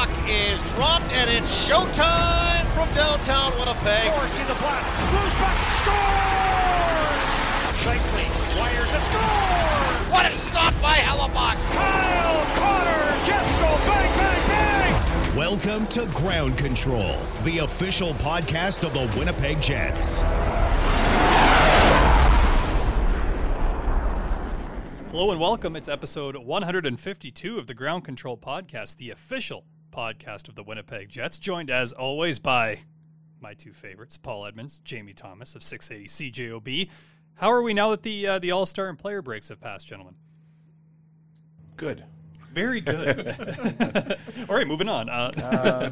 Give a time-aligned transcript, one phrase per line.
[0.00, 4.10] puck is dropped, and it's showtime from downtown Winnipeg.
[4.14, 4.88] Dorsey the blast.
[5.12, 5.74] Moves back.
[5.76, 7.28] Scores!
[7.84, 8.24] Shankly
[8.58, 9.04] wires it.
[9.10, 10.10] Scores!
[10.10, 11.58] What a stop by Hellebuyck!
[11.74, 13.26] Kyle Connor.
[13.26, 15.36] Jets go bang, bang, bang!
[15.36, 20.22] Welcome to Ground Control, the official podcast of the Winnipeg Jets.
[25.10, 25.76] Hello and welcome.
[25.76, 31.38] It's episode 152 of the Ground Control Podcast, the official podcast of the Winnipeg Jets,
[31.38, 32.80] joined as always by
[33.40, 36.88] my two favorites, Paul Edmonds, Jamie Thomas of 680 CJOB.
[37.34, 39.86] How are we now that the uh, the All Star and player breaks have passed,
[39.86, 40.14] gentlemen?
[41.76, 42.04] Good.
[42.52, 43.28] Very good.
[44.48, 45.08] All right, moving on.
[45.08, 45.90] Uh, Uh,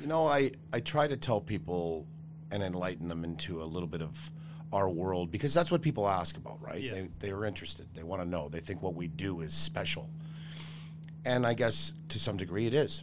[0.00, 2.06] you know, I, I try to tell people
[2.50, 4.30] and enlighten them into a little bit of
[4.72, 6.80] our world because that's what people ask about, right?
[6.80, 6.92] Yeah.
[6.94, 7.86] They, they are interested.
[7.94, 8.48] They want to know.
[8.48, 10.10] They think what we do is special.
[11.24, 13.02] And I guess to some degree it is.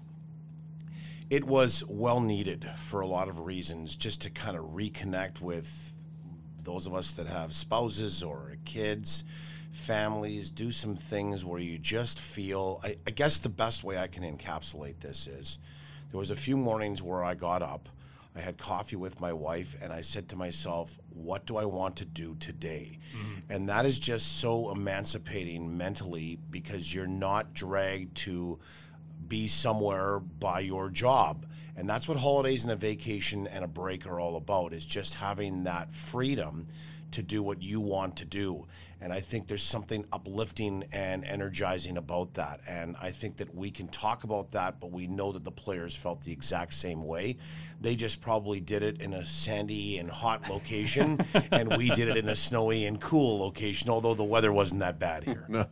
[1.30, 5.94] It was well needed for a lot of reasons just to kind of reconnect with
[6.64, 9.23] those of us that have spouses or kids,
[9.72, 12.81] families, do some things where you just feel.
[12.83, 15.59] I, I guess the best way I can encapsulate this is
[16.11, 17.88] there was a few mornings where I got up,
[18.35, 21.97] I had coffee with my wife, and I said to myself, What do I want
[21.97, 22.97] to do today?
[23.15, 23.53] Mm-hmm.
[23.53, 28.57] And that is just so emancipating mentally because you're not dragged to
[29.27, 31.45] be somewhere by your job.
[31.75, 35.13] And that's what holidays and a vacation and a break are all about is just
[35.13, 36.67] having that freedom
[37.12, 38.66] to do what you want to do.
[39.02, 42.62] And I think there's something uplifting and energizing about that.
[42.67, 45.95] And I think that we can talk about that, but we know that the players
[45.95, 47.38] felt the exact same way.
[47.82, 51.20] They just probably did it in a sandy and hot location,
[51.52, 55.00] and we did it in a snowy and cool location, although the weather wasn't that
[55.00, 55.48] bad here.
[55.52, 55.66] No,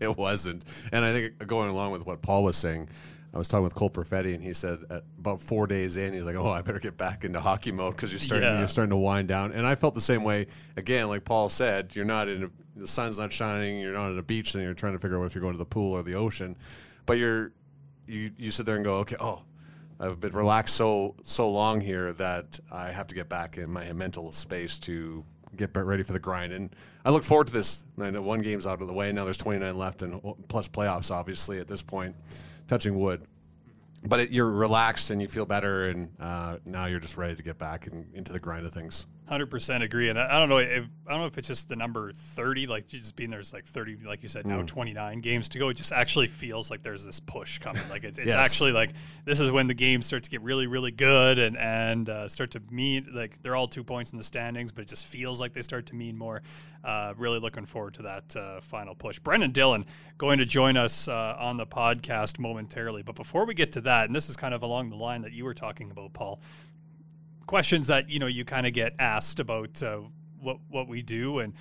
[0.00, 0.64] it wasn't.
[0.92, 2.88] And I think going along with what Paul was saying,
[3.34, 6.24] I was talking with Cole Perfetti, and he said at about four days in, he's
[6.24, 8.58] like, "Oh, I better get back into hockey mode because you're starting Yeah.
[8.60, 10.46] you're starting to wind down." And I felt the same way.
[10.76, 12.50] Again, like Paul said, you're not in a,
[12.80, 15.24] the sun's not shining, you're not at a beach, and you're trying to figure out
[15.24, 16.56] if you're going to the pool or the ocean,
[17.06, 17.50] but you're
[18.06, 19.42] you you sit there and go, "Okay, oh."
[20.00, 23.92] I've been relaxed so so long here that I have to get back in my
[23.92, 25.24] mental space to
[25.56, 26.52] get ready for the grind.
[26.52, 27.84] And I look forward to this.
[28.00, 29.12] I know one game's out of the way.
[29.12, 32.14] Now there's 29 left, and plus playoffs, obviously, at this point,
[32.66, 33.24] touching wood.
[34.06, 37.42] But it, you're relaxed and you feel better, and uh, now you're just ready to
[37.42, 39.06] get back and into the grind of things.
[39.26, 41.70] Hundred percent agree, and I I don't know if I don't know if it's just
[41.70, 44.66] the number thirty, like just being there's like thirty, like you said, now Mm.
[44.66, 45.70] twenty nine games to go.
[45.70, 47.80] It just actually feels like there's this push coming.
[47.88, 48.36] Like it's, it's Yes.
[48.36, 48.90] actually like
[49.24, 52.50] this is when the games start to get really, really good and and uh, start
[52.50, 55.54] to mean like they're all two points in the standings, but it just feels like
[55.54, 56.42] they start to mean more.
[56.84, 59.18] Uh, really looking forward to that uh, final push.
[59.18, 59.86] Brendan Dillon
[60.18, 64.04] going to join us uh, on the podcast momentarily, but before we get to that,
[64.04, 66.42] and this is kind of along the line that you were talking about, Paul
[67.46, 70.00] questions that you know you kind of get asked about uh,
[70.40, 71.54] what what we do and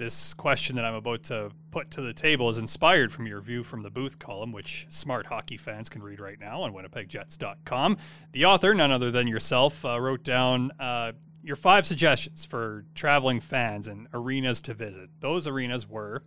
[0.00, 3.62] this question that I'm about to put to the table is inspired from your view
[3.62, 7.98] from the booth column, which smart hockey fans can read right now on WinnipegJets.com.
[8.32, 13.40] The author, none other than yourself, uh, wrote down uh, your five suggestions for traveling
[13.40, 15.10] fans and arenas to visit.
[15.20, 16.22] Those arenas were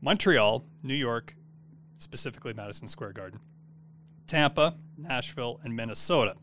[0.00, 1.34] Montreal, New York,
[1.98, 3.40] specifically Madison Square Garden,
[4.28, 6.36] Tampa, Nashville, and Minnesota.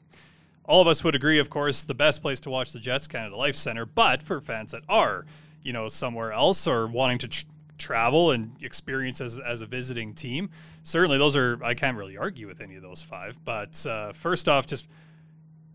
[0.68, 3.36] All of us would agree, of course, the best place to watch the Jets, Canada
[3.36, 3.86] Life Center.
[3.86, 5.26] But for fans that are,
[5.64, 7.46] you know, somewhere else or wanting to tr-
[7.78, 10.50] travel and experience as, as a visiting team,
[10.84, 11.60] certainly those are.
[11.64, 13.38] I can't really argue with any of those five.
[13.46, 14.88] But uh, first off, just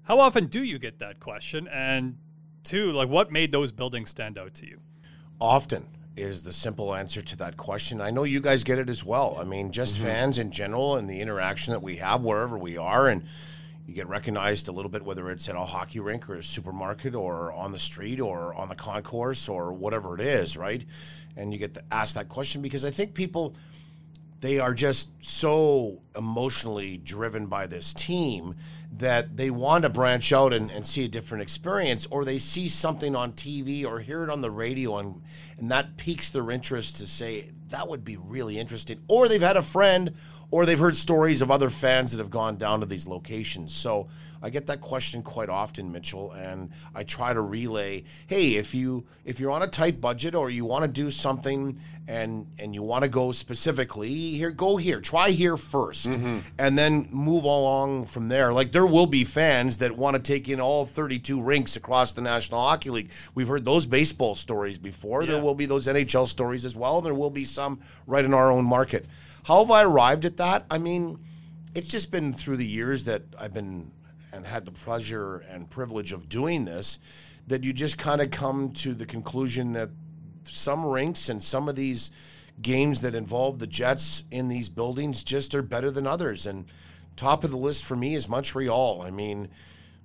[0.03, 1.69] how often do you get that question?
[1.69, 2.19] And
[2.65, 4.81] two, like, what made those buildings stand out to you?
[5.41, 5.87] often
[6.17, 8.01] is the simple answer to that question.
[8.01, 9.37] I know you guys get it as well.
[9.41, 13.09] I mean, just fans in general and the interaction that we have wherever we are
[13.09, 13.23] and
[13.91, 17.13] you get recognized a little bit whether it's at a hockey rink or a supermarket
[17.13, 20.85] or on the street or on the concourse or whatever it is, right?
[21.37, 23.57] And you get to ask that question because I think people
[24.41, 28.55] they are just so emotionally driven by this team
[28.93, 32.69] that they want to branch out and, and see a different experience or they see
[32.69, 35.21] something on TV or hear it on the radio and,
[35.59, 39.01] and that piques their interest to say that would be really interesting.
[39.09, 40.15] Or they've had a friend
[40.51, 43.75] or they've heard stories of other fans that have gone down to these locations.
[43.75, 44.09] So
[44.43, 49.05] i get that question quite often mitchell and i try to relay hey if you
[49.27, 51.79] if you're on a tight budget or you want to do something
[52.09, 56.39] and and you want to go specifically here go here try here 1st mm-hmm.
[56.59, 58.53] and then move along from there.
[58.53, 62.21] Like there will be fans that want to take in all 32 rinks across the
[62.21, 63.11] national hockey league.
[63.35, 65.27] We've heard those baseball stories before.
[65.27, 67.01] There will be those nhl stories as well.
[67.01, 67.60] There will be some
[68.07, 69.07] right in our own market
[69.45, 71.19] how have i arrived at that i mean
[71.75, 73.91] it's just been through the years that I've been
[74.33, 76.99] and had the pleasure and privilege of doing this
[77.47, 79.91] that you just kind of come to the conclusion that
[80.45, 82.11] some rinks and some of these
[82.63, 86.47] games that involve the Jets in these buildings just are better than others.
[86.47, 86.67] And
[87.17, 89.03] top of the list for me is Montreal.
[89.03, 89.49] I mean,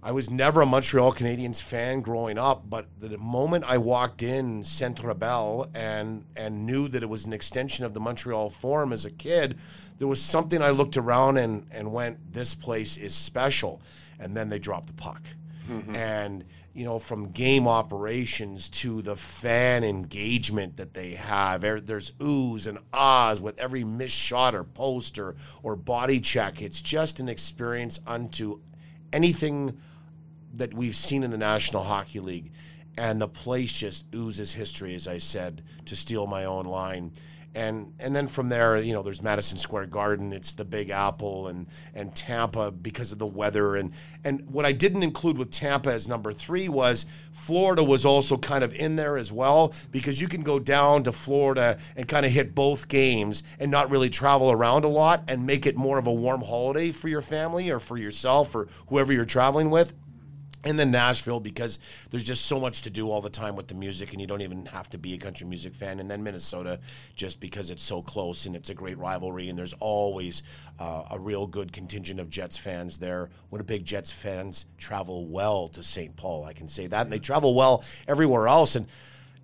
[0.05, 4.63] I was never a Montreal Canadiens fan growing up, but the moment I walked in
[4.63, 9.05] Centre Bell and and knew that it was an extension of the Montreal Forum as
[9.05, 9.57] a kid,
[9.97, 13.81] there was something I looked around and and went, "This place is special."
[14.19, 15.23] And then they dropped the puck,
[15.67, 15.95] mm-hmm.
[15.95, 22.11] and you know, from game operations to the fan engagement that they have, er, there's
[22.19, 26.61] oohs and ahs with every missed shot or post or, or body check.
[26.61, 28.59] It's just an experience unto
[29.13, 29.77] anything
[30.57, 32.51] that we've seen in the National Hockey League.
[32.97, 37.11] And the place just oozes history, as I said, to steal my own line.
[37.53, 41.47] And and then from there, you know, there's Madison Square Garden, it's the Big Apple
[41.47, 43.77] and and Tampa because of the weather.
[43.77, 43.93] And
[44.25, 48.61] and what I didn't include with Tampa as number three was Florida was also kind
[48.61, 52.31] of in there as well, because you can go down to Florida and kind of
[52.33, 56.07] hit both games and not really travel around a lot and make it more of
[56.07, 59.93] a warm holiday for your family or for yourself or whoever you're traveling with.
[60.65, 61.77] And then Nashville because
[62.09, 64.41] there's just so much to do all the time with the music, and you don't
[64.41, 65.99] even have to be a country music fan.
[65.99, 66.79] And then Minnesota,
[67.15, 70.41] just because it's so close and it's a great rivalry, and there's always
[70.79, 73.29] uh, a real good contingent of Jets fans there.
[73.51, 76.15] Winnipeg Jets fans travel well to St.
[76.15, 78.75] Paul, I can say that, and they travel well everywhere else.
[78.75, 78.87] And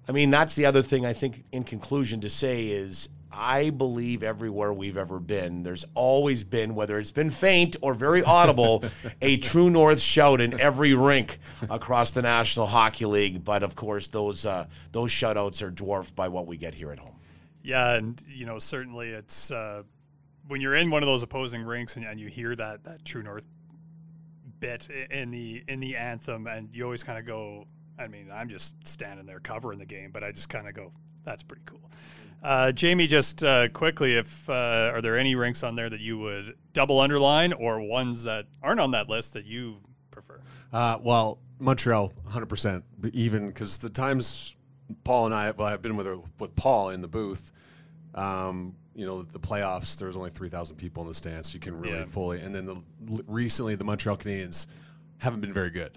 [0.09, 4.23] I mean, that's the other thing I think, in conclusion, to say is I believe
[4.23, 8.83] everywhere we've ever been, there's always been, whether it's been faint or very audible,
[9.21, 11.39] a true north shout in every rink
[11.69, 13.43] across the National Hockey League.
[13.43, 16.99] But of course, those uh, those shoutouts are dwarfed by what we get here at
[16.99, 17.15] home.
[17.63, 19.83] Yeah, and you know certainly it's uh,
[20.47, 23.23] when you're in one of those opposing rinks and, and you hear that that True
[23.23, 23.47] North
[24.61, 27.65] bit in the in the anthem, and you always kind of go.
[27.99, 30.91] I mean, I'm just standing there covering the game, but I just kind of go,
[31.23, 31.79] "That's pretty cool."
[32.44, 36.18] Uh, Jamie, just uh, quickly, if uh, are there any rinks on there that you
[36.18, 39.77] would double underline, or ones that aren't on that list that you
[40.09, 40.41] prefer?
[40.73, 42.81] Uh, well, Montreal, 100%.
[43.13, 44.57] Even because the times
[45.03, 46.07] Paul and I, well, I've been with
[46.39, 47.51] with Paul in the booth.
[48.15, 49.97] Um, you know, the playoffs.
[49.97, 51.53] There was only 3,000 people in the stands.
[51.53, 52.03] You can really Yeah.
[52.06, 52.41] fully.
[52.41, 52.75] And then the,
[53.27, 54.67] recently, the Montreal Canadiens
[55.19, 55.91] haven't been very good.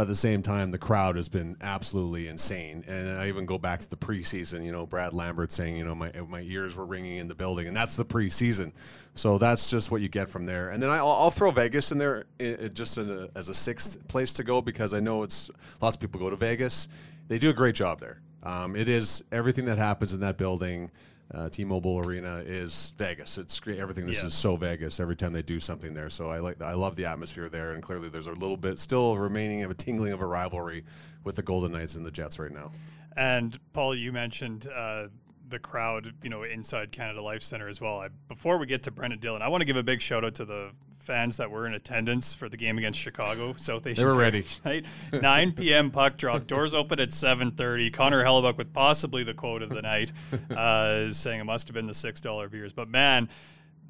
[0.00, 2.84] But at the same time, the crowd has been absolutely insane.
[2.88, 4.64] And I even go back to the preseason.
[4.64, 7.66] You know, Brad Lambert saying, you know, my my ears were ringing in the building,
[7.66, 8.72] and that's the preseason.
[9.12, 10.70] So that's just what you get from there.
[10.70, 12.24] And then I, I'll, I'll throw Vegas in there
[12.72, 15.50] just as a sixth place to go because I know it's
[15.82, 16.88] lots of people go to Vegas.
[17.28, 18.22] They do a great job there.
[18.42, 20.90] Um, it is everything that happens in that building.
[21.32, 23.38] Uh, T-Mobile Arena is Vegas.
[23.38, 23.78] It's great.
[23.78, 24.04] Everything.
[24.06, 24.26] This Yeah.
[24.28, 26.10] is so Vegas every time they do something there.
[26.10, 26.60] So I like.
[26.60, 29.74] I love the atmosphere there, and clearly there's a little bit still remaining of a
[29.74, 30.82] tingling of a rivalry
[31.22, 32.72] with the Golden Knights and the Jets right now.
[33.16, 35.06] And Paul, you mentioned uh,
[35.48, 38.00] the crowd, you know, inside Canada Life Center as well.
[38.00, 40.34] I, before we get to Brendan Dillon, I want to give a big shout out
[40.36, 40.70] to the
[41.10, 44.06] fans that were in attendance for the game against Chicago South Asian.
[44.06, 44.44] were ready.
[44.64, 45.90] Right, 9 p.m.
[45.90, 46.46] puck drop.
[46.46, 47.92] Doors open at 7:30.
[47.92, 50.12] Connor Hellebuyck with possibly the quote of the night,
[50.56, 52.72] uh, saying it must have been the six dollar beers.
[52.72, 53.28] But man,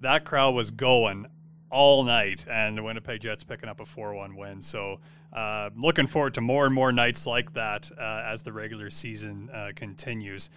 [0.00, 1.26] that crowd was going
[1.68, 4.62] all night, and the Winnipeg Jets picking up a 4 1 win.
[4.62, 5.00] So,
[5.30, 9.50] uh, looking forward to more and more nights like that uh, as the regular season
[9.52, 10.48] uh, continues.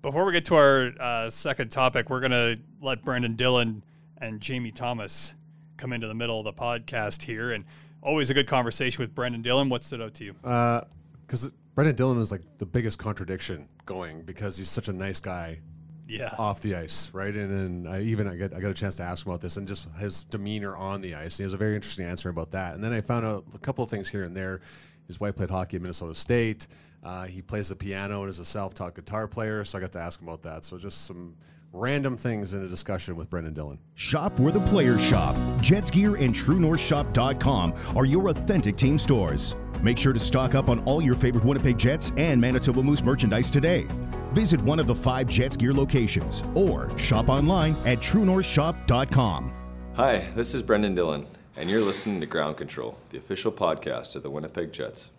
[0.00, 3.82] Before we get to our uh, second topic, we're going to let Brendan Dillon
[4.18, 5.34] and Jamie Thomas
[5.76, 7.52] come into the middle of the podcast here.
[7.52, 7.64] And
[8.02, 9.68] always a good conversation with Brendan Dillon.
[9.68, 10.32] What stood out to you?
[10.32, 15.60] Because Brendan Dillon is like the biggest contradiction going because he's such a nice guy
[16.06, 16.34] Yeah.
[16.38, 17.34] off the ice, right?
[17.34, 19.56] And, and I even I got I got a chance to ask him about this
[19.56, 21.36] and just his demeanor on the ice.
[21.38, 22.74] He has a very interesting answer about that.
[22.74, 24.60] And then I found out a couple of things here and there.
[25.06, 26.66] His wife played hockey at Minnesota State.
[27.02, 29.64] Uh, he plays the piano and is a self-taught guitar player.
[29.64, 30.64] So I got to ask him about that.
[30.64, 31.36] So just some
[31.72, 33.78] random things in a discussion with Brendan Dillon.
[33.94, 35.34] Shop where the players shop.
[35.60, 39.56] Jets Gear and TrueNorthShop.com are your authentic team stores.
[39.82, 43.50] Make sure to stock up on all your favorite Winnipeg Jets and Manitoba Moose merchandise
[43.50, 43.86] today.
[44.32, 49.52] Visit one of the five Jets Gear locations or shop online at TrueNorthShop.com.
[49.94, 51.26] Hi, this is Brendan Dillon,
[51.56, 55.10] and you're listening to Ground Control, the official podcast of the Winnipeg Jets.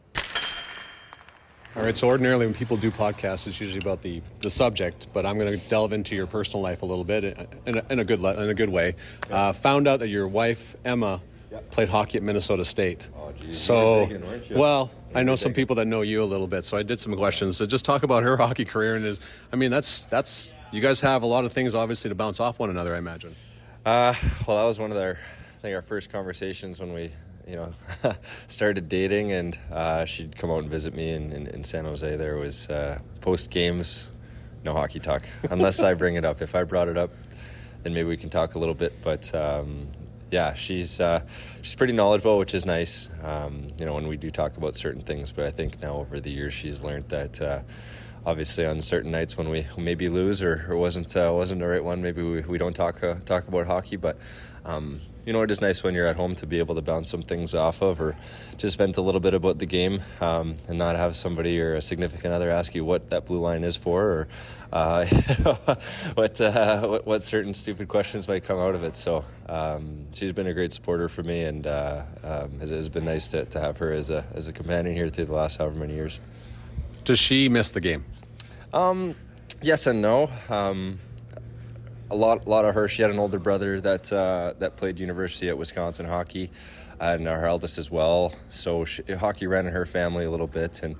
[1.75, 5.25] All right, so ordinarily when people do podcasts, it's usually about the, the subject, but
[5.25, 7.24] I'm going to delve into your personal life a little bit
[7.65, 8.96] in a, in a good le- in a good way.
[9.32, 11.20] Uh, found out that your wife Emma
[11.72, 13.10] played hockey at Minnesota State.
[13.39, 14.62] geez, so, you were thinking, you?
[14.62, 17.15] well, I know some people that know you a little bit, so I did some
[17.15, 17.58] questions.
[17.58, 19.20] So just talk about her hockey career and is,
[19.51, 22.60] I mean, that's that's you guys have a lot of things obviously to bounce off
[22.60, 23.36] one another, I imagine.
[23.84, 24.13] Uh,
[24.48, 25.20] well, that was one of their,
[25.58, 27.12] I think, our first conversations when we,
[27.47, 27.73] you know,
[28.47, 32.15] started dating, and uh, she'd come out and visit me in, in, in San Jose.
[32.15, 34.12] There was uh, post games,
[34.63, 36.41] no hockey talk, unless I bring it up.
[36.41, 37.12] If I brought it up,
[37.83, 38.93] then maybe we can talk a little bit.
[39.03, 39.88] But um,
[40.31, 41.21] yeah, she's uh,
[41.62, 43.09] she's pretty knowledgeable, which is nice.
[43.23, 46.19] Um, you know, when we do talk about certain things, but I think now over
[46.19, 47.41] the years she's learned that.
[47.41, 47.59] Uh,
[48.25, 51.83] obviously, on certain nights when we maybe lose or, or wasn't uh, wasn't the right
[51.83, 53.97] one, maybe we, we don't talk uh, talk about hockey.
[53.97, 54.17] But
[54.65, 57.10] um, you know, it is nice when you're at home to be able to bounce
[57.10, 58.15] some things off of, or
[58.58, 61.82] just vent a little bit about the game, um, and not have somebody or a
[61.82, 64.27] significant other ask you what that blue line is for, or
[64.74, 65.06] uh,
[66.15, 68.96] what, uh, what, what certain stupid questions might come out of it.
[68.96, 73.06] So um, she's been a great supporter for me, and uh, um, it has been
[73.06, 75.80] nice to, to have her as a as a companion here through the last however
[75.80, 76.20] many years.
[77.06, 78.06] Does she miss the game?
[78.74, 79.15] Um,
[79.62, 80.32] yes and no.
[80.50, 81.00] Um,
[82.13, 82.88] a lot, a lot of her.
[82.88, 86.51] She had an older brother that uh, that played university at Wisconsin hockey,
[87.00, 88.34] and her eldest as well.
[88.51, 90.96] So she, hockey ran in her family a little bit, and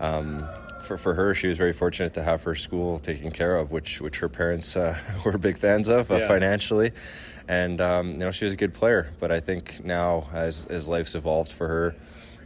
[0.00, 0.48] um,
[0.82, 4.00] for for her, she was very fortunate to have her school taken care of, which
[4.00, 6.28] which her parents uh, were big fans of uh, Yeah.
[6.28, 6.92] financially.
[7.48, 10.88] And um, you know she was a good player, but I think now as as
[10.88, 11.96] life's evolved for her,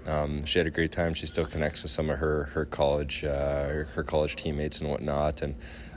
[0.06, 1.12] um, she had a great time.
[1.14, 4.88] She still connects with some of her her college uh, her, her college teammates and
[4.90, 5.42] whatnot.
[5.42, 5.54] And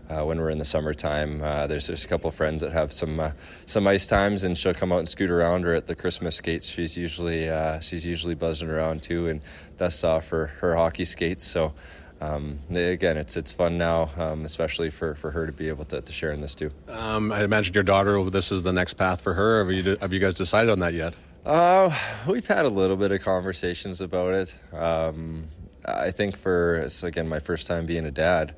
[0.10, 2.92] uh, when we're in the summertime, uh, there's there's a couple of friends that have
[2.92, 3.32] some uh,
[3.66, 5.66] some ice times, and she'll come out and scoot around.
[5.66, 9.42] Or at the Christmas skates, she's usually uh, she's usually buzzing around too, and
[9.78, 11.46] dusts off her her hockey skates.
[11.46, 11.74] So.
[12.22, 16.02] Um, again, it's it's fun now, um, especially for, for her to be able to,
[16.02, 16.70] to share in this too.
[16.90, 18.22] Um, I imagine your daughter.
[18.30, 19.64] This is the next path for her.
[19.64, 21.18] Have you have you guys decided on that yet?
[21.46, 21.96] Uh,
[22.28, 24.60] we've had a little bit of conversations about it.
[24.74, 25.48] Um,
[25.96, 28.56] I think for it's again my first time being a dad,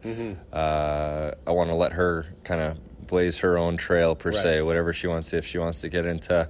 [0.52, 4.94] uh, I want to let her kind of blaze her own trail per se, whatever
[4.94, 5.34] she wants.
[5.34, 6.50] If she wants to get into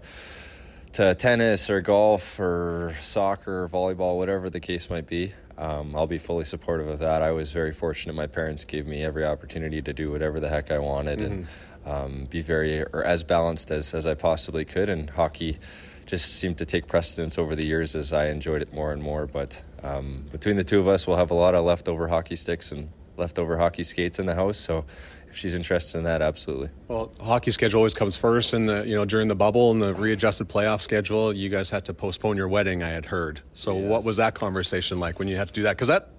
[0.93, 5.33] to tennis or golf or soccer or volleyball, whatever the case might be.
[5.57, 7.21] Um, I'll be fully supportive of that.
[7.21, 8.13] I was very fortunate.
[8.13, 11.47] My parents gave me every opportunity to do whatever the heck I wanted and
[11.85, 14.89] um, be very or as balanced as, as I possibly could.
[14.89, 15.59] And hockey
[16.07, 19.27] just seemed to take precedence over the years as I enjoyed it more and more.
[19.27, 22.71] But um, between the two of us, we'll have a lot of leftover hockey sticks
[22.71, 24.57] and leftover hockey skates in the house.
[24.57, 24.85] So
[25.29, 26.69] if she's interested in that, absolutely.
[26.87, 29.93] Well, hockey schedule always comes first, and the you know during the bubble and the
[29.93, 32.83] readjusted playoff schedule, you guys had to postpone your wedding.
[32.83, 33.41] I had heard.
[33.53, 35.77] So, what was that conversation like when you had to do that?
[35.77, 36.09] Because that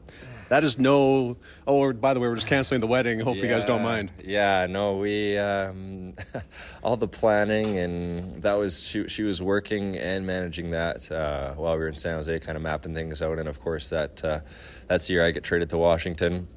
[0.53, 1.39] that is no.
[1.67, 3.21] Oh, by the way, we're just canceling the wedding.
[3.21, 4.11] Hope you guys don't mind.
[4.23, 6.13] Yeah, no, we um,
[6.83, 9.09] all the planning and that was she.
[9.09, 12.63] She was working and managing that uh, while we were in San Jose, kind of
[12.63, 13.39] mapping things out.
[13.39, 14.41] And of course, that uh,
[14.89, 16.49] that's the year I get traded to Washington.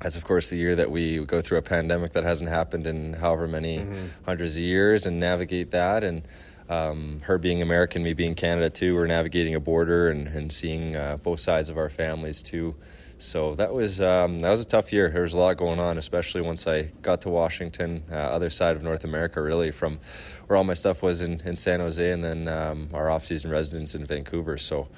[0.00, 3.12] That's of course the year that we go through a pandemic that hasn't happened in
[3.12, 3.86] however many
[4.24, 6.26] hundreds of years and navigate that and.
[6.68, 10.96] Um, her being American, me being Canada too, we're navigating a border and, and seeing
[10.96, 12.76] uh, both sides of our families too.
[13.22, 15.08] So that was um, that was a tough year.
[15.08, 18.74] There was a lot going on, especially once I got to Washington, uh, other side
[18.74, 20.00] of North America, really from
[20.46, 23.94] where all my stuff was in, in San Jose, and then um, our off-season residence
[23.94, 24.58] in Vancouver.
[24.58, 24.88] So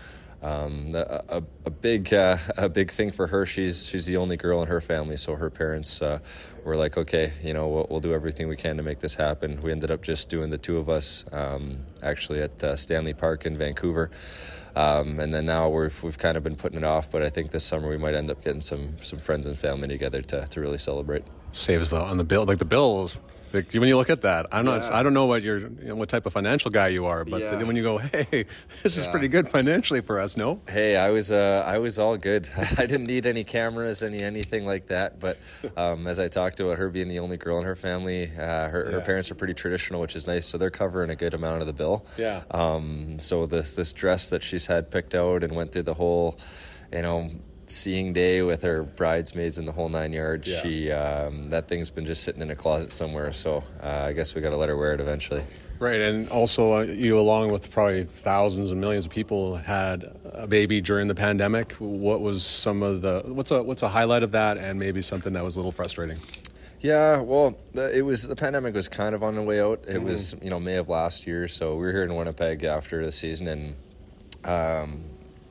[0.42, 3.44] um, a, a big uh, a big thing for her.
[3.44, 6.20] She's she's the only girl in her family, so her parents uh,
[6.64, 9.60] were like, okay, you know, we'll, we'll do everything we can to make this happen.
[9.60, 13.44] We ended up just doing the two of us, um, actually at uh, Stanley Park
[13.44, 14.10] in Vancouver.
[14.76, 17.52] Um, and then now we've, we've kind of been putting it off, but I think
[17.52, 20.60] this summer we might end up getting some, some friends and family together to, to
[20.60, 21.22] really celebrate.
[21.52, 23.16] Saves the on the bill, like the bills.
[23.54, 24.90] Like, when you look at that, I'm not.
[24.90, 27.40] I don't know what your you know, what type of financial guy you are, but
[27.40, 27.62] Yeah.
[27.62, 28.46] when you go, hey,
[28.82, 30.36] this is pretty good financially for us.
[30.36, 32.48] No, Hey, I was uh, I was all good.
[32.56, 35.20] I didn't need any cameras, any anything like that.
[35.20, 35.38] But
[35.76, 38.90] um, as I talked about her being the only girl in her family, uh, her,
[38.90, 40.46] her parents are pretty traditional, which is nice.
[40.46, 42.04] So they're covering a good amount of the bill.
[42.18, 42.42] Yeah.
[42.50, 46.38] Um, so this this dress that she's had picked out and went through the whole,
[46.92, 47.30] you know.
[47.66, 50.48] Seeing day with her bridesmaids in the whole nine yards.
[50.48, 50.62] Yeah.
[50.62, 53.32] She um, that thing's been just sitting in a closet somewhere.
[53.32, 55.42] So uh, I guess we got to let her wear it eventually.
[55.80, 60.46] Right, and also uh, you, along with probably thousands and millions of people, had a
[60.46, 61.72] baby during the pandemic.
[61.72, 65.32] What was some of the what's a what's a highlight of that, and maybe something
[65.32, 66.18] that was a little frustrating?
[66.80, 69.84] Yeah, well, the, it was the pandemic was kind of on the way out.
[69.88, 73.04] It was you know May of last year, so we were here in Winnipeg after
[73.04, 73.74] the season, and
[74.44, 75.04] um,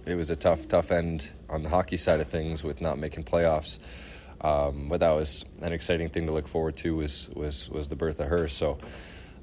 [0.05, 3.24] it was a tough, tough end on the hockey side of things with not making
[3.24, 3.79] playoffs.
[4.41, 7.95] Um, but that was an exciting thing to look forward to was was was the
[7.95, 8.48] birth of her.
[8.48, 8.77] So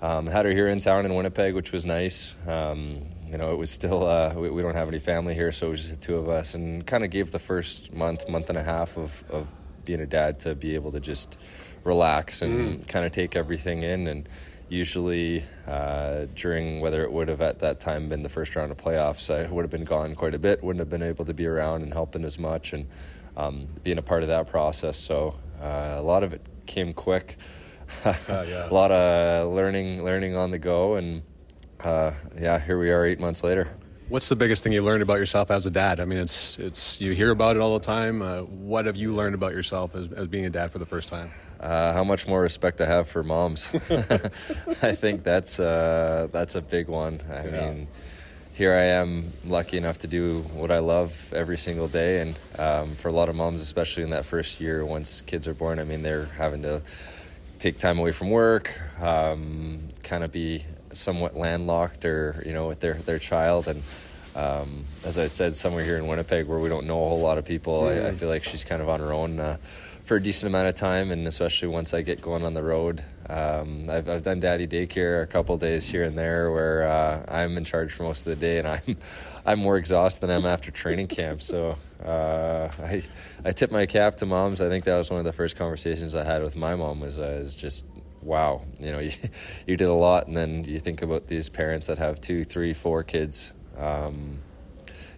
[0.03, 2.35] um, had her here in town in Winnipeg, which was nice.
[2.47, 5.69] Um, you know, it was still uh, we, we don't have any family here, so
[5.69, 8.51] it was just the two of us, and kind of gave the first month, month
[8.51, 11.39] and a half of of being a dad to be able to just
[11.85, 14.29] relax and kind of take everything in and
[14.71, 18.77] usually uh, during whether it would have at that time been the first round of
[18.77, 21.47] playoffs, I would have been gone quite a bit, wouldn't have been able to be
[21.47, 22.87] around and helping as much and
[23.37, 24.97] um, being a part of that process.
[24.97, 27.37] So uh, a lot of it came quick.
[28.05, 28.71] yeah.
[28.71, 31.23] a lot of learning, learning on the go, and
[31.81, 33.69] uh, yeah, here we are eight months later.
[34.09, 36.01] What's the biggest thing you learned about yourself as a dad?
[36.01, 38.23] I mean, it's it's you hear about it all the time.
[38.23, 41.09] Uh, what have you learned about yourself as, as being a dad for the first
[41.09, 41.31] time?
[41.61, 43.75] Uh, how much more respect I have for moms.
[44.83, 47.21] I think that's uh, that's a big one.
[47.31, 47.51] I Yeah.
[47.51, 47.89] mean,
[48.55, 52.95] here I am, lucky enough to do what I love every single day, and um,
[52.95, 55.85] for a lot of moms, especially in that first year, once kids are born, I
[55.85, 56.81] mean, they're having to
[57.59, 60.65] take time away from work, um, kind of be
[60.95, 63.83] somewhat landlocked, or you know, with their their child, and
[64.35, 67.37] um, as I said, somewhere here in Winnipeg where we don't know a whole lot
[67.37, 69.39] of people, I, I feel like she's kind of on her own.
[69.41, 69.57] Uh,
[70.11, 73.05] for a decent amount of time, and especially once I get going on the road.
[73.29, 77.57] Um, I've, I've done daddy daycare a couple days here and there where uh, I'm
[77.57, 78.97] in charge for most of the day, and I'm
[79.47, 81.41] I'm more exhausted than I am after training camp.
[81.41, 83.05] So uh, I
[83.45, 84.61] I tip my cap to moms.
[84.61, 87.21] I think that was one of the first conversations I had with my mom was
[87.21, 87.87] uh, is just
[88.21, 89.13] wow, you know, you,
[89.65, 92.75] you did a lot, and then you think about these parents that have two, three,
[92.75, 93.55] four kids.
[93.79, 94.41] Um,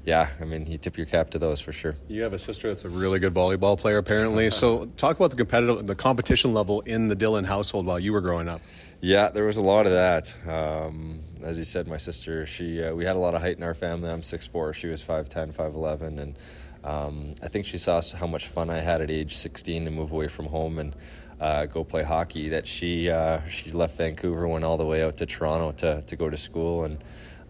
[0.05, 1.95] yeah, I mean, you tip your cap to those for sure.
[2.09, 4.51] You have a sister that's a really good volleyball player, apparently.
[4.51, 8.21] so, talk about the competitive, the competition level in the Dillon household while you were
[8.21, 8.61] growing up.
[9.01, 10.37] Yeah, there was a lot of that.
[10.49, 13.63] Um, as you said, my sister, she uh, we had a lot of height in
[13.63, 14.11] our family.
[14.11, 16.39] I'm 6'4", she was 5'10", 5'11", and
[16.85, 20.13] um, I think she saw how much fun I had at age 16 to move
[20.13, 20.97] away from home and
[21.41, 22.49] uh, go play hockey.
[22.51, 26.17] That she uh, she left Vancouver, went all the way out to Toronto to to
[26.17, 26.99] go to school, and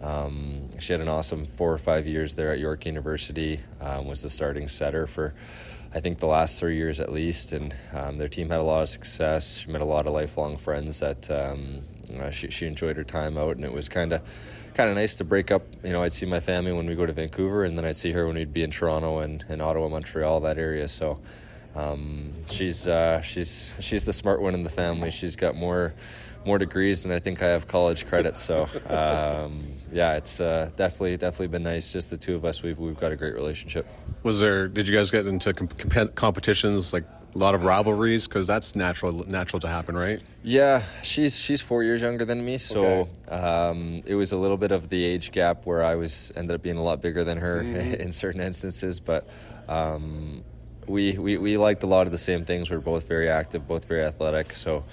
[0.03, 3.61] um, she had an awesome four or five years there at York University.
[3.81, 5.35] Um, was the starting setter for.
[5.95, 8.81] I think the last three years at least, and um, their team had a lot
[8.81, 9.59] of success.
[9.59, 11.83] She met a lot of lifelong friends that um,
[12.19, 14.23] uh, she, she enjoyed her time out, and it was kind of
[14.75, 15.63] kind of nice to break up.
[15.85, 18.13] You know, I'd see my family when we go to Vancouver, and then I'd see
[18.13, 20.89] her when we'd be in Toronto and, and Ottawa, Montreal, that area.
[20.89, 21.21] So
[21.75, 25.11] um, she's uh, she's she's the smart one in the family.
[25.11, 25.95] She's got more
[26.45, 28.41] more degrees than I think I have college credits.
[28.41, 31.93] So um, yeah, it's uh, definitely definitely been nice.
[31.93, 33.87] Just the two of us, we've we've got a great relationship.
[34.23, 34.69] Was there?
[34.69, 37.05] Did you guys get into comp- competitions like
[37.35, 38.29] a lot of rivalries?
[38.29, 40.23] Because that's natural natural to happen, right?
[40.43, 44.73] Yeah, she's she's four years younger than me, so um, it was a little bit
[44.73, 47.61] of the age gap where I was ended up being a lot bigger than her
[47.63, 49.01] in certain instances.
[49.01, 49.27] But
[49.69, 50.45] um,
[50.87, 52.71] we, we we liked a lot of the same things.
[52.71, 54.55] We are both very active, both very athletic.
[54.55, 54.85] So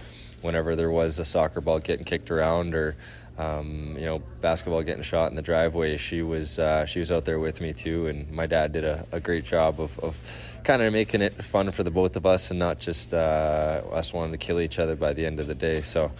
[0.42, 2.96] whenever there was a soccer ball getting kicked around or
[3.38, 7.26] um, you know basketball getting shot in the driveway, she was uh, she was out
[7.26, 8.08] there with me too.
[8.08, 9.98] And my dad did a, a great job of.
[10.00, 13.82] of kind of making it fun for the both of us and not just uh,
[13.92, 15.82] us wanting to kill each other by the end of the day.
[15.82, 16.12] So,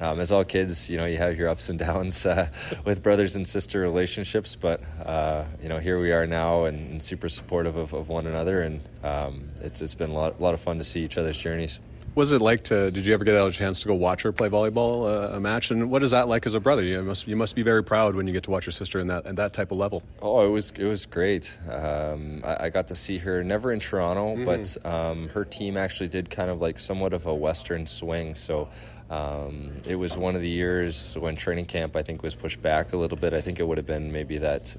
[0.00, 2.48] um, as all kids, you know, you have your ups and downs uh,
[2.84, 7.02] with brothers and sister relationships, but uh, you know, here we are now and, and
[7.02, 10.54] super supportive of, of one another, and um, it's it's been a lot, a lot
[10.54, 11.80] of fun to see each other's journeys.
[12.14, 12.90] What was it like to?
[12.90, 15.70] Did you ever get a chance to go watch her play volleyball uh, a match?
[15.70, 16.82] And what is that like as a brother?
[16.82, 19.06] You must you must be very proud when you get to watch your sister in
[19.06, 20.02] that at that type of level.
[20.20, 21.56] Oh, it was it was great.
[21.70, 26.08] Um, I, I got to see her never in Toronto, but um, her team actually
[26.08, 28.34] did kind of like somewhat of a Western swing.
[28.34, 28.68] So
[29.08, 32.92] um, it was one of the years when training camp I think was pushed back
[32.92, 33.34] a little bit.
[33.34, 34.76] I think it would have been maybe that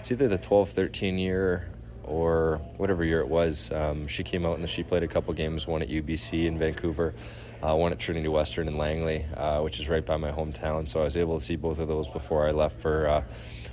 [0.00, 1.66] it's either the 12, 13 year
[2.06, 3.70] or whatever year it was.
[3.72, 7.14] Um, she came out and she played a couple games, one at UBC in Vancouver,
[7.62, 10.88] uh, one at Trinity Western in Langley, uh, which is right by my hometown.
[10.88, 13.20] So I was able to see both of those before I left for uh,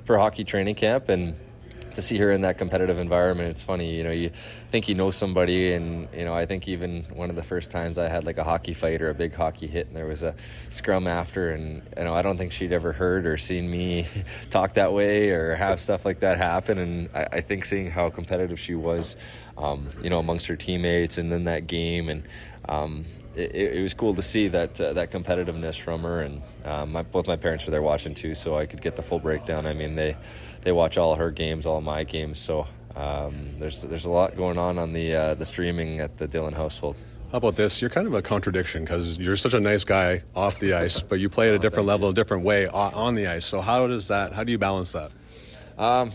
[0.04, 1.36] for hockey training camp and.
[1.96, 3.96] To see her in that competitive environment, it's funny.
[3.96, 4.30] You know, you
[4.70, 7.98] think you know somebody, and you know, I think even one of the first times
[7.98, 10.36] I had like a hockey fight or a big hockey hit, and there was a
[10.70, 14.08] scrum after, and you know, I don't think she'd ever heard or seen me
[14.50, 16.78] talk that way or have stuff like that happen.
[16.78, 19.18] And I, I think seeing how competitive she was,
[19.58, 22.24] um, you know, amongst her teammates, and then that game, and
[22.70, 26.22] um, it, it was cool to see that uh, that competitiveness from her.
[26.22, 29.04] And um, my, both my parents were there watching too, so I could get the
[29.04, 29.66] full breakdown.
[29.66, 30.18] I mean, they
[30.62, 32.68] they watch all her games, all my games, so.
[32.94, 36.54] Um, there's there's a lot going on on the uh, the streaming at the Dillon
[36.54, 36.98] household.
[37.32, 37.80] How about this?
[37.80, 41.22] You're kind of a contradiction because you're such a nice guy off the ice, but
[41.22, 43.46] you play at a different level, a different way on the ice.
[43.46, 44.34] So how does that?
[44.34, 45.12] How do you balance that?
[45.78, 46.12] Um,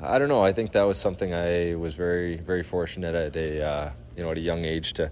[0.00, 0.44] I don't know.
[0.44, 4.30] I think that was something I was very very fortunate at a uh, you know
[4.30, 5.10] at a young age to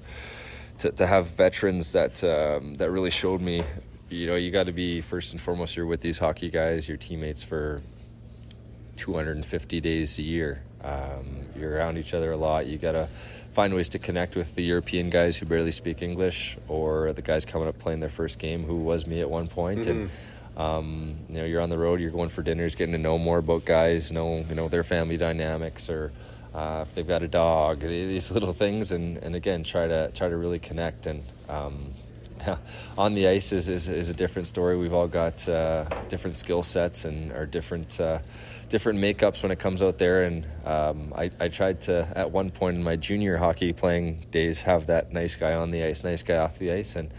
[0.79, 3.65] to, to have veterans that um, that really showed me.
[4.09, 5.77] You know, you got to be first and foremost.
[5.77, 7.83] You're with these hockey guys, your teammates for
[8.97, 10.63] 250 days a year.
[10.83, 12.67] Um, you're around each other a lot.
[12.67, 13.09] You got to
[13.53, 17.45] find ways to connect with the European guys who barely speak English, or the guys
[17.45, 19.87] coming up playing their first game, who was me at one point.
[19.87, 20.11] and
[20.57, 23.39] um, you know, you're on the road, you're going for dinners, getting to know more
[23.39, 26.13] about guys, know you know their family dynamics, or
[26.55, 30.29] uh, if they've got a dog, these little things, and, and again, try to try
[30.29, 31.07] to really connect.
[31.07, 31.93] And um,
[32.99, 34.77] on the ice is, is, is a different story.
[34.77, 38.21] We've all got uh, different skill sets and are different uh,
[38.69, 40.25] different makeups when it comes out there.
[40.25, 44.63] And um, I, I tried to at one point in my junior hockey playing days
[44.63, 47.11] have that nice guy on the ice, nice guy off the ice, and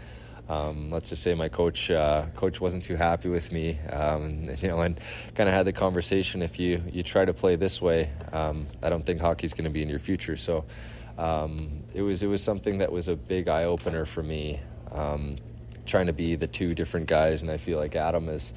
[0.48, 4.68] um, let's just say my coach uh, coach wasn't too happy with me, um, you
[4.68, 4.98] know, and
[5.34, 6.42] kind of had the conversation.
[6.42, 9.70] If you you try to play this way, um, I don't think hockey's going to
[9.70, 10.36] be in your future.
[10.36, 10.64] So
[11.18, 14.60] um, it was it was something that was a big eye opener for me.
[14.92, 15.36] Um,
[15.88, 18.52] trying to be the two different guys, and I feel like Adam is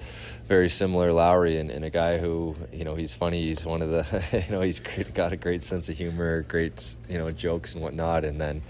[0.47, 3.43] very similar Lowry and, and, a guy who you know he's funny.
[3.43, 6.95] He's one of the you know he's great, got a great sense of humor, great
[7.09, 8.61] you know jokes and whatnot, and then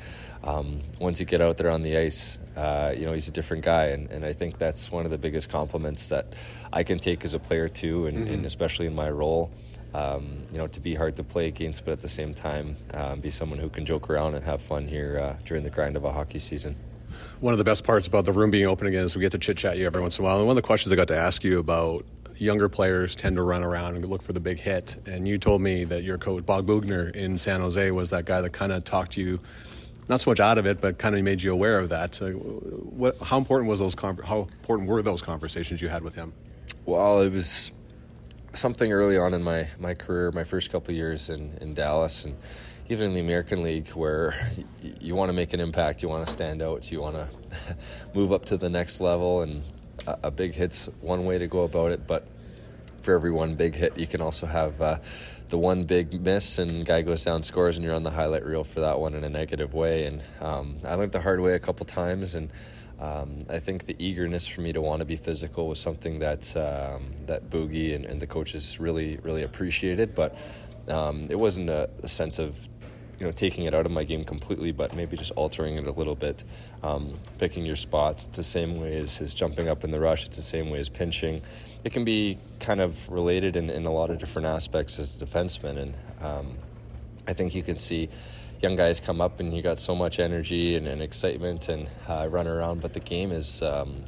[0.43, 3.63] um, once you get out there on the ice, uh, you know he's a different
[3.63, 6.33] guy, and, and I think that's one of the biggest compliments that
[6.71, 8.33] I can take as a player too, and, mm-hmm.
[8.33, 9.51] and especially in my role.
[9.93, 13.19] Um, you know, to be hard to play against, but at the same time, um,
[13.19, 16.05] be someone who can joke around and have fun here uh, during the grind of
[16.05, 16.77] a hockey season.
[17.39, 19.39] One of the best parts about the room being open again is we get to
[19.39, 20.37] chit chat you every once in a while.
[20.37, 22.05] And one of the questions I got to ask you about
[22.37, 24.97] younger players tend to run around and look for the big hit.
[25.05, 28.41] And you told me that your coach, Bob Boughner in San Jose, was that guy
[28.41, 29.39] that kind of talked you
[30.09, 32.15] not so much out of it, but kind of made you aware of that.
[32.15, 33.95] So what, how important was those?
[33.95, 36.33] How important were those conversations you had with him?
[36.85, 37.71] Well, it was
[38.53, 42.35] something early on in my, my career, my first couple years in, in Dallas, and
[42.91, 44.35] even in the American League, where
[44.81, 47.27] you, you want to make an impact, you want to stand out, you want to
[48.13, 49.63] move up to the next level, and
[50.05, 52.27] a, a, big hit's one way to go about it, but
[53.01, 54.81] for every one big hit, you can also have.
[54.81, 54.97] Uh,
[55.47, 58.63] the one big miss and guy goes down scores and you're on the highlight reel
[58.63, 61.59] for that one in a negative way and um, i learned the hard way a
[61.59, 62.49] couple times and
[63.01, 66.55] um, I think the eagerness for me to want to be physical was something that
[66.55, 70.13] um, that Boogie and, and, the coaches really really appreciated.
[70.13, 70.37] But
[70.87, 72.69] um, it wasn't a, a, sense of
[73.21, 75.91] you know taking it out of my game completely, but maybe just altering it a
[75.91, 76.43] little bit,
[76.83, 78.27] um, picking your spots.
[78.27, 80.25] It's the same way as, as jumping up in the rush.
[80.25, 81.41] It's the same way as pinching
[81.83, 85.25] it can be kind of related in, in a lot of different aspects as a
[85.25, 85.77] defenseman.
[85.77, 86.57] And um,
[87.27, 88.09] I think you can see
[88.61, 92.27] young guys come up and you got so much energy and, and excitement and uh,
[92.29, 94.03] run around, but the game is um,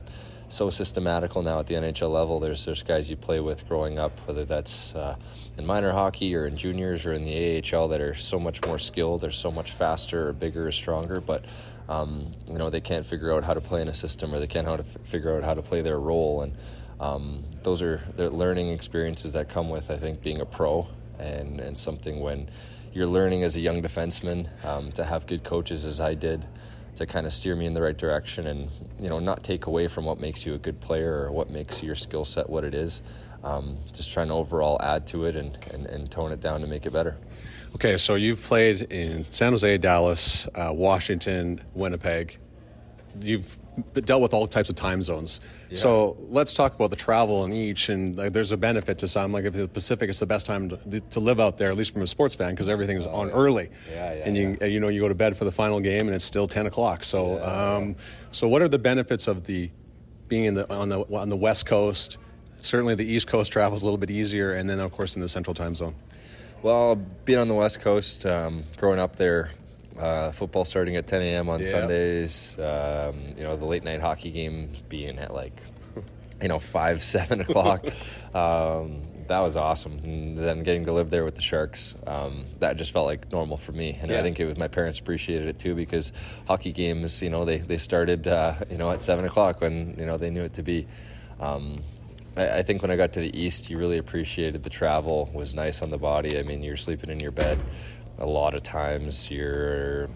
[0.53, 2.39] so systematical now at the NHL level.
[2.39, 5.15] There's there's guys you play with growing up, whether that's uh,
[5.57, 8.77] in minor hockey or in juniors or in the AHL, that are so much more
[8.77, 9.21] skilled.
[9.21, 11.45] They're so much faster or bigger or stronger, but
[11.89, 14.47] um, you know they can't figure out how to play in a system or they
[14.47, 16.53] can't how to f- figure out how to play their role and
[16.99, 20.87] um, those are the learning experiences that come with, I think, being a pro
[21.19, 22.49] and, and something when
[22.93, 26.45] you're learning as a young defenseman um, to have good coaches as I did
[26.95, 29.87] to kind of steer me in the right direction and you know not take away
[29.87, 32.73] from what makes you a good player or what makes your skill set what it
[32.73, 33.01] is.
[33.43, 36.67] Um, just trying to overall add to it and, and, and, tone it down to
[36.67, 37.17] make it better.
[37.75, 42.37] Okay so you've played in san jose dallas uh, washington winnipeg
[43.21, 43.57] you've
[43.93, 45.41] dealt with all types of time zones.
[45.69, 45.77] Yeah.
[45.77, 47.89] So let's talk about the travel in each.
[47.89, 49.31] And like, there's a benefit to some.
[49.31, 51.93] Like if the Pacific is the best time to, to live out there, at least
[51.93, 53.33] from a sports fan, because everything's oh, on yeah.
[53.33, 53.69] early.
[53.89, 54.67] Yeah, yeah, and you yeah.
[54.67, 57.03] you know you go to bed for the final game and it's still 10 o'clock.
[57.03, 57.95] So um,
[58.31, 59.71] so what are the benefits of the
[60.27, 62.17] being in the on the on the West Coast?
[62.61, 65.29] Certainly the East Coast travels a little bit easier, and then of course in the
[65.29, 65.95] Central Time Zone.
[66.61, 69.51] Well, being on the West Coast, um, growing up there,
[69.97, 71.49] uh, football starting at 10 a.m.
[71.49, 71.67] on yeah.
[71.67, 72.59] Sundays.
[72.59, 75.61] Um, you know, the late night hockey game being at like,
[76.41, 77.85] you know, five, seven o'clock.
[78.33, 79.99] um, that was awesome.
[80.03, 83.57] And then getting to live there with the Sharks, um, that just felt like normal
[83.57, 83.97] for me.
[84.01, 84.19] And yeah.
[84.19, 86.11] I think it was my parents appreciated it too because
[86.47, 90.05] hockey games, you know, they they started, uh, you know, at seven o'clock when you
[90.05, 90.87] know they knew it to be.
[91.39, 91.81] Um,
[92.35, 95.29] I, I think when I got to the east, you really appreciated the travel.
[95.33, 96.37] Was nice on the body.
[96.37, 97.59] I mean, you're sleeping in your bed
[98.17, 100.09] a lot of times you're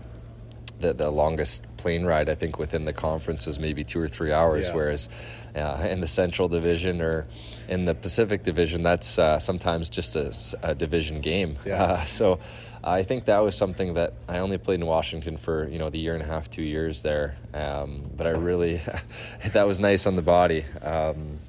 [0.80, 4.32] the, the longest plane ride I think within the conference is maybe two or three
[4.32, 4.76] hours, yeah.
[4.76, 5.10] whereas
[5.56, 7.26] uh, in the Central Division or
[7.68, 11.58] in the Pacific Division, that's uh, sometimes just a, a division game.
[11.66, 11.84] Yeah.
[11.84, 12.40] Uh, so
[12.84, 16.00] I think that was something that I only played in Washington for you know the
[16.00, 18.82] year and a half, two years there, um, but I really
[19.52, 20.64] that was nice on the body.
[20.82, 21.40] Um,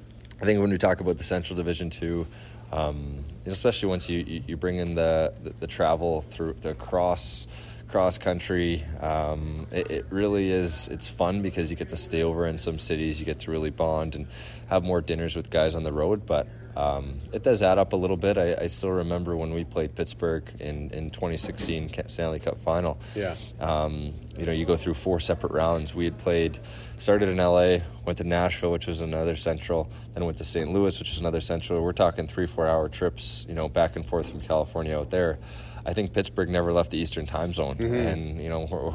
[0.41, 2.27] I think when we talk about the Central Division too.
[2.71, 7.47] Um, especially once you, you, bring in the, the, the, travel through the cross
[7.87, 12.45] cross country um, it, it, really is it's fun because you get to stay over
[12.45, 14.27] in some cities you get to really bond and
[14.67, 16.47] have more dinners with guys on the road but
[16.79, 18.37] um, it does add up a little bit.
[18.37, 22.97] I, I, still remember when we played Pittsburgh in, in 2016 Stanley Cup final.
[23.15, 23.35] Yeah.
[23.59, 25.93] Um, you know, you go through four separate rounds.
[25.93, 26.57] We had played,
[26.95, 30.71] started in LA, went to Nashville, which was another central, then went to St.
[30.71, 31.83] Louis, which was another central.
[31.83, 35.37] We're talking three, four hour trips, you know, back and forth from California out there.
[35.85, 37.75] I think Pittsburgh never left the Eastern time zone.
[37.75, 37.93] Mm-hmm.
[37.93, 38.93] And, you know, we're,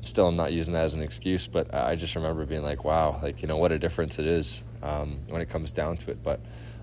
[0.00, 3.20] still I'm not using that as an excuse, but I just remember being like, wow,
[3.22, 6.22] like, you know, what a difference it is um, when it comes down to it.
[6.22, 6.40] But,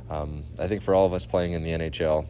[0.10, 2.28] um, I think for all of us playing in the NHL,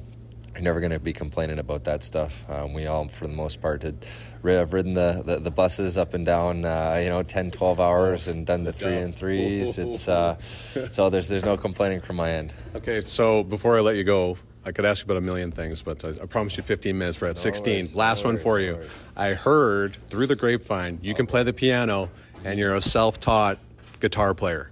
[0.55, 2.49] you're never going to be complaining about that stuff.
[2.49, 4.05] Um, we all, for the most part, had
[4.43, 8.27] have ridden the, the, the, buses up and down, uh, you know, 10, 12 hours
[8.27, 9.77] and done the three and threes.
[9.77, 10.37] It's uh,
[10.91, 12.53] so there's there's no complaining from my end.
[12.75, 15.83] Okay, so before I let you go, I could ask you about a million things,
[15.83, 17.89] but I, I promised you 15 minutes for at 16.
[17.93, 18.79] Last no one for you.
[19.15, 22.09] I heard through the grapevine you can play the piano
[22.43, 23.59] and you're a self-taught
[23.99, 24.71] guitar player.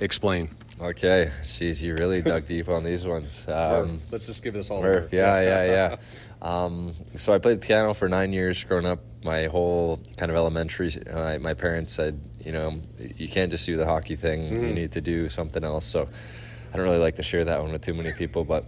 [0.00, 0.50] Explain.
[0.80, 3.46] Okay, jeez, you really dug deep on these ones.
[3.48, 4.82] Um, Let's just give this all.
[4.82, 5.96] Murph, yeah, yeah, yeah.
[6.42, 8.98] Um, so I played piano for nine years growing up.
[9.24, 13.78] My whole kind of elementary, uh, my parents said, you know, you can't just do
[13.78, 14.42] the hockey thing.
[14.42, 14.50] Mm.
[14.50, 14.74] You mm-hmm.
[14.74, 15.86] need to do something else.
[15.86, 16.06] So
[16.70, 18.66] I don't really like to share that one with too many people, but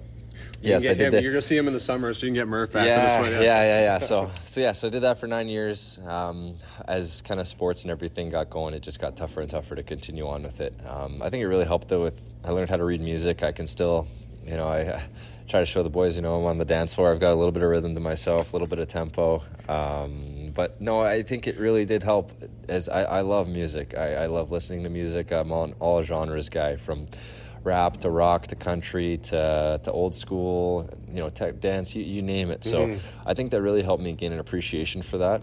[0.62, 1.14] yes, I did.
[1.14, 2.97] Him, you're gonna see him in the summer, so you can get Murph back yeah,
[2.97, 3.42] for this one.
[3.42, 3.99] Yeah, yeah, yeah.
[4.11, 5.99] so, so yeah, so I did that for nine years.
[6.07, 6.55] Um,
[6.87, 9.83] as kind of sports and everything got going, it just got tougher and tougher to
[9.83, 10.75] continue on with it.
[10.87, 12.03] Um, I think it really helped though.
[12.03, 13.42] With I learned how to read music.
[13.42, 14.09] I can still,
[14.45, 15.03] you know, I.
[15.49, 17.12] try to show the boys, you know, I'm on the dance floor.
[17.12, 19.45] I've got a little bit of rhythm to myself, a little bit of tempo.
[19.69, 22.33] Um, but no, I think it really did help.
[22.69, 25.31] As I, I love music, I, I, love listening to music.
[25.33, 27.07] I'm an all genres guy, from
[27.66, 32.22] rap to rock to country to, to old school, you know, tech dance, you, you
[32.22, 32.64] name it.
[32.64, 33.29] So mm-hmm.
[33.29, 35.42] I think that really helped me gain an appreciation for that.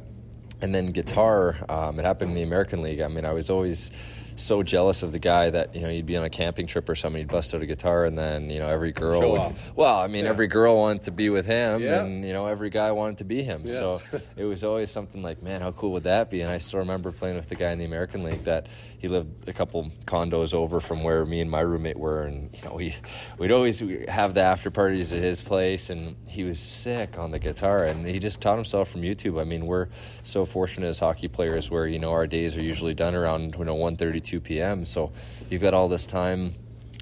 [0.61, 3.01] And then guitar, um, it happened in the American League.
[3.01, 3.91] I mean, I was always
[4.35, 6.95] so jealous of the guy that you know you'd be on a camping trip or
[6.95, 9.21] something, he'd bust out a guitar, and then you know every girl.
[9.21, 9.73] Show would, off.
[9.75, 10.31] Well, I mean, yeah.
[10.31, 12.03] every girl wanted to be with him, yeah.
[12.03, 13.61] and you know every guy wanted to be him.
[13.63, 13.77] Yes.
[13.77, 13.99] So
[14.37, 16.41] it was always something like, man, how cool would that be?
[16.41, 18.67] And I still remember playing with the guy in the American League that
[18.97, 22.63] he lived a couple condos over from where me and my roommate were, and you
[22.63, 22.95] know we
[23.37, 27.39] we'd always have the after parties at his place, and he was sick on the
[27.39, 29.39] guitar, and he just taught himself from YouTube.
[29.39, 29.89] I mean, we're
[30.23, 33.65] so fortunate as hockey players where you know our days are usually done around you
[33.65, 33.75] know
[34.23, 34.85] 1:32 p.m.
[34.85, 35.11] So
[35.49, 36.55] you've got all this time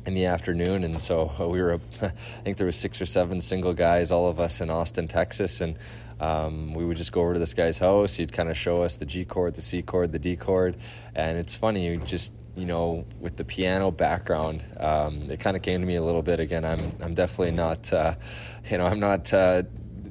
[0.05, 2.07] in the afternoon and so uh, we were i
[2.43, 5.77] think there was six or seven single guys all of us in austin texas and
[6.19, 8.95] um, we would just go over to this guy's house he'd kind of show us
[8.95, 10.75] the g chord the c chord the d chord
[11.13, 15.62] and it's funny you just you know with the piano background um, it kind of
[15.62, 18.15] came to me a little bit again i'm, I'm definitely not uh,
[18.71, 19.62] you know i'm not uh,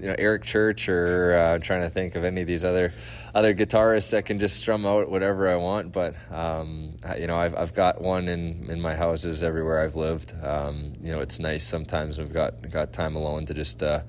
[0.01, 2.93] you know Eric Church or uh, I'm trying to think of any of these other
[3.35, 5.93] other guitarists that can just strum out whatever I want.
[5.93, 10.33] But um, you know, I've I've got one in in my houses everywhere I've lived.
[10.43, 14.01] Um, you know, it's nice sometimes we've got got time alone to just uh,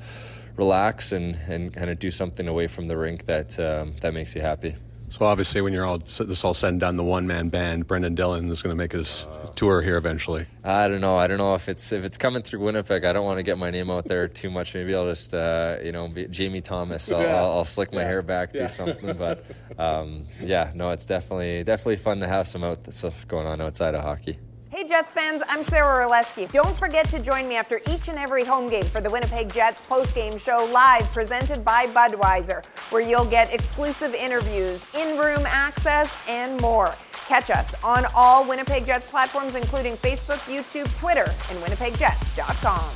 [0.56, 4.36] relax and and kind of do something away from the rink that um, that makes
[4.36, 4.76] you happy.
[5.12, 8.16] So obviously, when you're all this all said and done, the one man band Brendan
[8.16, 10.46] Dillon is going to make his tour here eventually.
[10.64, 11.18] I don't know.
[11.18, 13.04] I don't know if it's if it's coming through Winnipeg.
[13.04, 14.74] I don't want to get my name out there too much.
[14.74, 17.12] Maybe I'll just uh, you know be Jamie Thomas.
[17.12, 17.36] I'll, yeah.
[17.36, 18.08] I'll, I'll slick my yeah.
[18.08, 18.62] hair back, yeah.
[18.62, 19.18] do something.
[19.18, 19.44] But
[19.78, 23.96] um, yeah, no, it's definitely definitely fun to have some out stuff going on outside
[23.96, 24.40] of hockey.
[24.74, 26.50] Hey Jets fans, I'm Sarah Orlesky.
[26.50, 29.82] Don't forget to join me after each and every home game for the Winnipeg Jets
[29.82, 36.96] post-game show live presented by Budweiser, where you'll get exclusive interviews, in-room access, and more.
[37.26, 42.92] Catch us on all Winnipeg Jets platforms, including Facebook, YouTube, Twitter, and winnipegjets.com.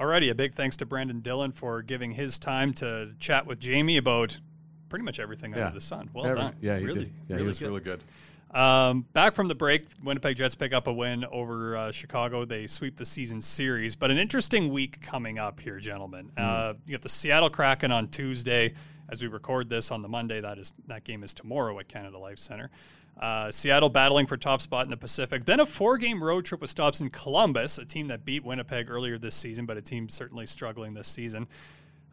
[0.00, 3.98] Alrighty, a big thanks to Brendan Dillon for giving his time to chat with Jamie
[3.98, 4.38] about
[4.88, 5.66] pretty much everything yeah.
[5.66, 6.08] under the sun.
[6.14, 6.56] Well Every, done.
[6.62, 7.12] Yeah, he really, did.
[7.28, 7.66] Yeah, really he was good.
[7.66, 8.04] really good.
[8.52, 12.44] Um, back from the break, Winnipeg Jets pick up a win over uh, Chicago.
[12.44, 16.30] They sweep the season series, but an interesting week coming up here, gentlemen.
[16.36, 16.42] Mm.
[16.42, 18.74] Uh, you got the Seattle Kraken on Tuesday.
[19.08, 22.18] As we record this on the Monday, that is that game is tomorrow at Canada
[22.18, 22.70] Life Center.
[23.20, 25.44] Uh, Seattle battling for top spot in the Pacific.
[25.44, 29.18] Then a four-game road trip with stops in Columbus, a team that beat Winnipeg earlier
[29.18, 31.46] this season, but a team certainly struggling this season.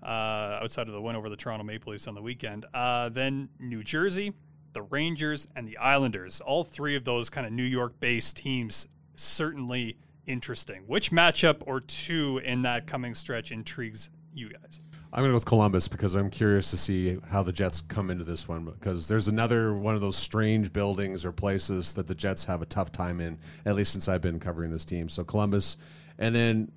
[0.04, 2.65] Uh, outside of the win over the Toronto Maple Leafs on the weekend.
[2.73, 4.34] Uh, then New Jersey,
[4.73, 6.41] the Rangers, and the Islanders.
[6.41, 10.84] All three of those kind of New York based teams certainly interesting.
[10.88, 14.82] Which matchup or two in that coming stretch intrigues you guys?
[15.12, 18.12] I'm going to go with Columbus because I'm curious to see how the Jets come
[18.12, 22.13] into this one because there's another one of those strange buildings or places that the
[22.13, 25.10] Jets have a tough time in, at least since I've been covering this team.
[25.10, 25.77] So Columbus
[26.19, 26.71] and then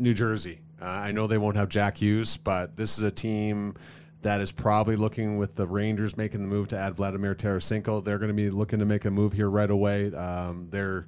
[0.00, 0.60] New Jersey.
[0.82, 3.74] Uh, I know they won't have Jack Hughes, but this is a team
[4.26, 8.02] that is probably looking with the Rangers making the move to add Vladimir Tarasenko.
[8.02, 10.12] They're going to be looking to make a move here right away.
[10.12, 11.06] Um, they're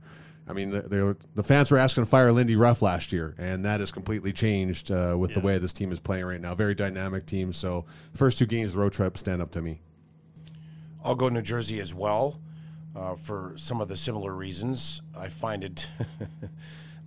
[0.48, 3.34] I mean, the, they were- the fans were asking to fire Lindy Ruff last year,
[3.36, 6.54] and that has completely changed uh, with the way this team is playing right now.
[6.54, 7.52] Very dynamic team.
[7.52, 9.80] So, first two games, road trip, stand up to me.
[11.04, 12.40] I'll go New Jersey as well
[12.96, 15.02] uh, for some of the similar reasons.
[15.16, 15.88] I find it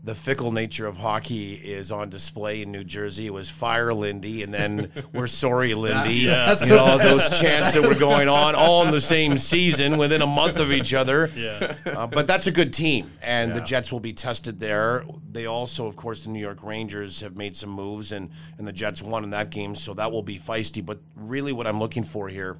[0.03, 3.27] the fickle nature of hockey is on display in New Jersey.
[3.27, 6.11] It was fire Lindy, and then we're sorry Lindy.
[6.31, 6.55] Yeah.
[6.61, 10.27] You know those chants that were going on all in the same season within a
[10.27, 11.29] month of each other.
[11.35, 11.75] Yeah.
[11.85, 15.03] Uh, but that's a good team, and the Jets will be tested there.
[15.31, 18.73] They also, of course, the New York Rangers have made some moves, and and the
[18.73, 20.85] Jets won in that game, so that will be feisty.
[20.85, 22.57] But really, what I'm looking for here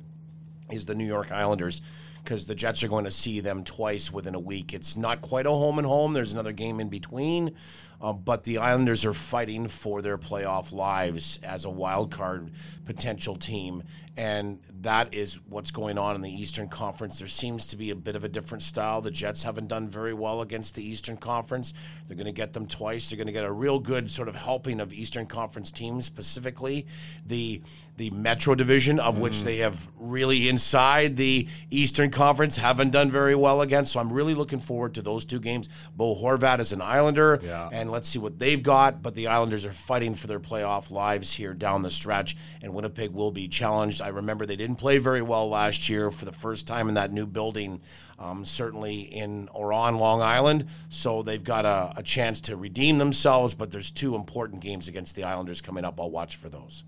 [0.71, 1.81] is the New York Islanders
[2.23, 4.73] because the Jets are going to see them twice within a week.
[4.73, 6.13] It's not quite a home and home.
[6.13, 7.55] There's another game in between,
[7.99, 12.51] uh, but the Islanders are fighting for their playoff lives as a wild card
[12.85, 13.83] potential team,
[14.17, 17.19] and that is what's going on in the Eastern Conference.
[17.19, 19.01] There seems to be a bit of a different style.
[19.01, 21.73] The Jets haven't done very well against the Eastern Conference.
[22.07, 23.09] They're going to get them twice.
[23.09, 26.85] They're going to get a real good sort of helping of Eastern Conference teams, specifically
[27.25, 27.61] the
[28.01, 33.35] the Metro Division, of which they have really inside the Eastern Conference haven't done very
[33.35, 33.91] well against.
[33.91, 35.69] So I'm really looking forward to those two games.
[35.95, 37.69] Bo Horvat is an Islander, Yeah.
[37.71, 39.03] and let's see what they've got.
[39.03, 43.11] But the Islanders are fighting for their playoff lives here down the stretch, and Winnipeg
[43.11, 44.01] will be challenged.
[44.01, 47.11] I remember they didn't play very well last year for the first time in that
[47.11, 47.83] new building,
[48.17, 50.65] um, certainly in or on Long Island.
[50.89, 53.53] So they've got a, a chance to redeem themselves.
[53.53, 56.01] But there's two important games against the Islanders coming up.
[56.01, 56.83] I'll watch for those.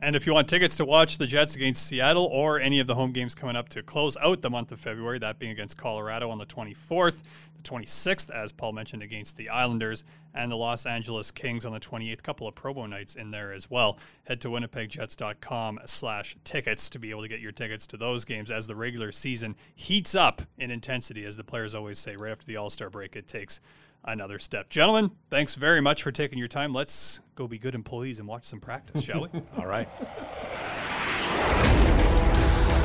[0.00, 2.94] And if you want tickets to watch the Jets against Seattle or any of the
[2.94, 6.30] home games coming up to close out the month of February, that being against Colorado
[6.30, 7.22] on the 24th,
[7.56, 11.80] the 26th, as Paul mentioned, against the Islanders, and the Los Angeles Kings on the
[11.80, 13.98] 28th, couple of promo nights in there as well.
[14.28, 18.52] Head to winnipegjets.com slash tickets to be able to get your tickets to those games
[18.52, 22.46] as the regular season heats up in intensity, as the players always say, right after
[22.46, 23.58] the All-Star break, it takes
[24.12, 24.68] another step.
[24.68, 26.72] Gentlemen, thanks very much for taking your time.
[26.72, 29.28] Let's go be good employees and watch some practice, shall we?
[29.58, 29.88] All right.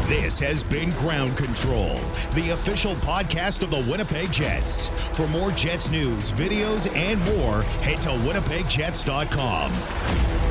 [0.08, 1.96] This has been Ground Control,
[2.36, 4.90] the official podcast of the Winnipeg Jets.
[4.90, 10.43] For more Jets news, videos, and more, head to winnipegjets.com.